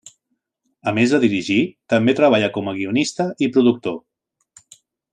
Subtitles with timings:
[0.91, 1.59] A més de dirigir,
[1.95, 3.99] també treballa com a guionista i productor.